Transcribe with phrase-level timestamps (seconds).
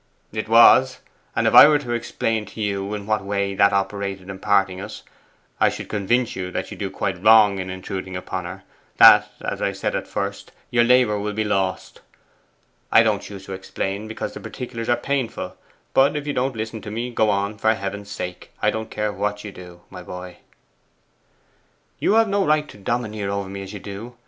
[0.31, 0.97] 'It was.
[1.35, 4.81] And if I were to explain to you in what way that operated in parting
[4.81, 5.03] us,
[5.59, 8.63] I should convince you that you do quite wrong in intruding upon her
[8.97, 12.01] that, as I said at first, your labour will be lost.
[12.91, 15.55] I don't choose to explain, because the particulars are painful.
[15.93, 18.49] But if you won't listen to me, go on, for Heaven's sake.
[18.59, 20.37] I don't care what you do, my boy.'
[21.99, 24.15] 'You have no right to domineer over me as you do.